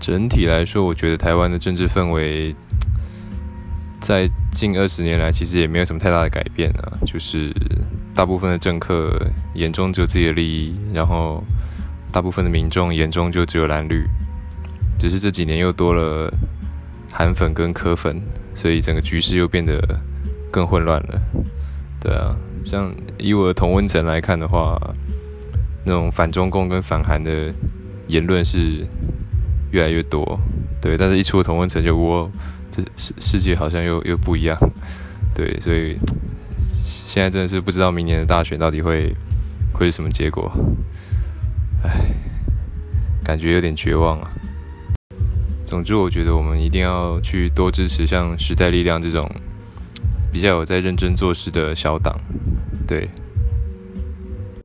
[0.00, 2.56] 整体来说，我觉得台湾的政治氛围
[4.00, 7.54] 在近二十年来其实也没有什么太大的改变啊，就是
[8.14, 9.14] 大部分的政客
[9.54, 11.44] 眼中只有自己的利益，然后
[12.10, 14.06] 大部分的民众眼中就只有蓝绿，
[14.98, 16.32] 只是这几年又多了
[17.12, 18.22] 韩粉跟科粉，
[18.54, 20.00] 所以整个局势又变得
[20.50, 21.20] 更混乱了。
[22.00, 24.80] 对啊，像以我的同温层来看的话，
[25.84, 27.52] 那种反中共跟反韩的
[28.06, 28.86] 言论是。
[29.70, 30.38] 越来越多，
[30.80, 32.28] 对，但是一出了同温层就哇，
[32.70, 34.56] 这世世界好像又又不一样，
[35.34, 35.96] 对，所以
[36.82, 39.14] 现在真的是不知道明年的大选到底会
[39.72, 40.50] 会是什么结果，
[41.82, 42.14] 唉，
[43.24, 44.30] 感觉有点绝望啊。
[45.64, 49.30] 总之，我觉得我们一定要去多支持像时代力量这种
[50.32, 52.18] 比较有在认真做事的小党，
[52.88, 53.08] 对，